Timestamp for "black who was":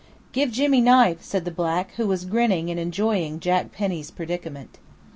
1.51-2.25